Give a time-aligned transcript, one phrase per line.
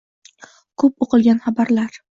[0.83, 2.05] Ko‘p o‘qilgan xabarlar